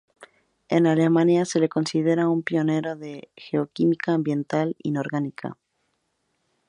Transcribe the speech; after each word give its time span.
En 0.67 0.87
Alemania 0.87 1.45
se 1.45 1.59
le 1.59 1.69
considera 1.69 2.27
un 2.27 2.41
pionero 2.41 2.95
de 2.95 3.27
la 3.35 3.41
geoquímica 3.43 4.13
ambiental 4.13 4.75
inorgánica. 4.81 5.59